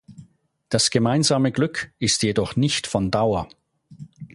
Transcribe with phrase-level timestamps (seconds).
[0.69, 3.47] Das gemeinsame Glück ist jedoch nicht von Dauer.